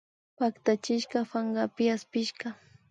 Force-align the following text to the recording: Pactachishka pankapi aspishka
Pactachishka 0.37 1.17
pankapi 1.29 1.83
aspishka 1.95 2.47